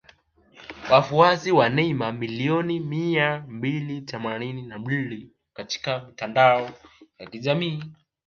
[0.91, 6.69] Wafuasi wa Neymar milioni mia mbili themanini na mbili katika mitandao
[7.19, 7.83] ya kijamii